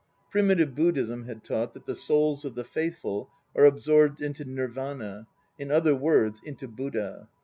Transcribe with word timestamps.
Prim 0.31 0.47
itive 0.47 0.73
Buddhism 0.73 1.25
had 1.25 1.43
taught 1.43 1.75
that 1.75 1.85
the 1.85 1.95
souls 1.95 2.43
of 2.43 2.55
the 2.55 2.63
faithful 2.63 3.29
are 3.55 3.65
absorbed 3.65 4.19
into 4.19 4.43
Nirvana, 4.43 5.27
in 5.59 5.69
other 5.69 5.93
words 5.93 6.41
into 6.43 6.67
Buddha. 6.67 7.29